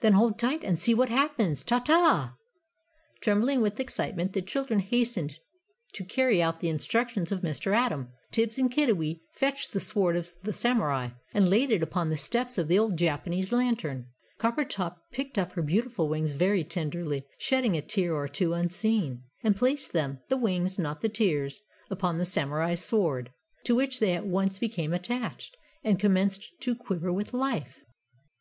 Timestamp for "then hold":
0.00-0.36